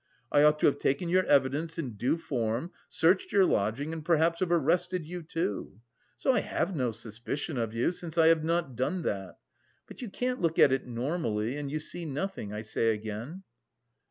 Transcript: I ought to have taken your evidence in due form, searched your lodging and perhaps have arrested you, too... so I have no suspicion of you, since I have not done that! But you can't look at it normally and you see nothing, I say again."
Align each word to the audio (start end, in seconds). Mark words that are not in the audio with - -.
I 0.31 0.41
ought 0.41 0.57
to 0.61 0.65
have 0.65 0.79
taken 0.79 1.09
your 1.09 1.25
evidence 1.27 1.77
in 1.77 1.91
due 1.91 2.17
form, 2.17 2.71
searched 2.89 3.31
your 3.31 3.45
lodging 3.45 3.93
and 3.93 4.03
perhaps 4.03 4.39
have 4.39 4.51
arrested 4.51 5.05
you, 5.05 5.21
too... 5.21 5.79
so 6.17 6.33
I 6.33 6.39
have 6.39 6.75
no 6.75 6.91
suspicion 6.91 7.59
of 7.59 7.75
you, 7.75 7.91
since 7.91 8.17
I 8.17 8.29
have 8.29 8.43
not 8.43 8.75
done 8.75 9.03
that! 9.03 9.37
But 9.85 10.01
you 10.01 10.09
can't 10.09 10.41
look 10.41 10.57
at 10.57 10.71
it 10.71 10.87
normally 10.87 11.55
and 11.55 11.69
you 11.69 11.79
see 11.79 12.05
nothing, 12.05 12.51
I 12.51 12.63
say 12.63 12.89
again." 12.95 13.43